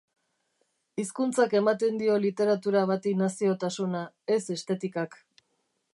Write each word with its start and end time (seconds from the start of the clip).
Hizkuntzak 1.01 1.53
ematen 1.59 2.01
dio 2.03 2.17
literatura 2.25 2.83
bati 2.95 3.15
naziotasuna, 3.21 4.03
ez 4.39 4.43
estetikak. 4.57 5.21